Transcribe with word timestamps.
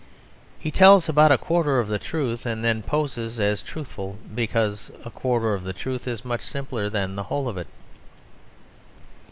He 0.57 0.71
tells 0.71 1.07
about 1.07 1.31
a 1.31 1.37
quarter 1.37 1.77
of 1.79 1.87
the 1.87 1.99
truth, 1.99 2.43
and 2.43 2.63
then 2.63 2.81
poses 2.81 3.39
as 3.39 3.61
truthful 3.61 4.17
because 4.33 4.89
a 5.05 5.11
quarter 5.11 5.53
of 5.53 5.63
the 5.63 5.73
truth 5.73 6.07
is 6.07 6.25
much 6.25 6.41
simpler 6.41 6.89
than 6.89 7.15
the 7.15 7.23
whole 7.29 7.47
of 7.47 7.55
it. 7.55 7.67